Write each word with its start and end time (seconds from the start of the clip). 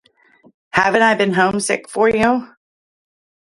Haven't 0.71 1.03
I 1.03 1.13
been 1.13 1.33
homesick 1.35 1.87
for 1.87 2.09
you? 2.09 2.55